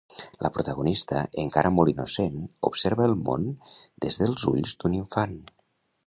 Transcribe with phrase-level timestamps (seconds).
[0.43, 3.45] La protagonista, encara molt innocent, observa el món
[4.07, 5.37] des dels ulls d’un infant.